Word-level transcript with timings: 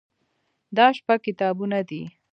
دا 0.75 0.85
شپږ 0.97 1.19
کتابونه 1.27 1.79
دي. 1.89 2.01